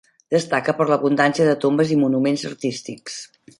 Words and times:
Destaca 0.35 0.73
per 0.79 0.87
l'abundància 0.91 1.47
de 1.49 1.53
tombes 1.67 1.93
i 1.97 1.99
monuments 2.07 2.49
artístics. 2.53 3.23